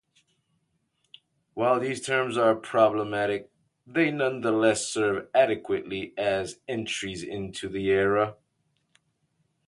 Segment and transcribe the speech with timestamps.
[1.53, 3.51] While these terms are problematic,
[3.85, 8.35] they nonetheless serve adequately as entries into the era.